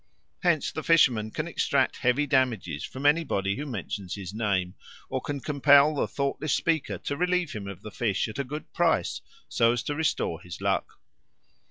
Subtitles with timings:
[0.41, 4.73] Hence the fisherman can extract heavy damages from anybody who mentions his name,
[5.09, 8.73] or can compel the thoughtless speaker to relieve him of the fish at a good
[8.73, 10.97] price so as to restore his luck.